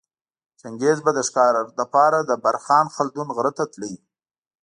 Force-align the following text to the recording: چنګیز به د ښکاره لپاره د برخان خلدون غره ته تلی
چنګیز 0.59 0.97
به 1.05 1.11
د 1.15 1.19
ښکاره 1.27 1.61
لپاره 1.81 2.17
د 2.21 2.31
برخان 2.45 2.85
خلدون 2.95 3.27
غره 3.35 3.51
ته 3.57 3.63
تلی 3.73 3.93